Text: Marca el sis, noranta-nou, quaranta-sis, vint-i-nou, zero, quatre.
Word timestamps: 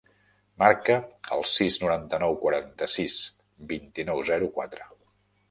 Marca 0.61 0.95
el 1.35 1.45
sis, 1.49 1.77
noranta-nou, 1.83 2.33
quaranta-sis, 2.47 3.19
vint-i-nou, 3.75 4.27
zero, 4.33 4.51
quatre. 4.59 4.91